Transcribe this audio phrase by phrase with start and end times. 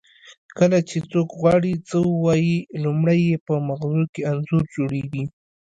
[0.57, 5.23] کله چې څوک غواړي څه ووایي لومړی یې په مغزو کې انځور جوړیږي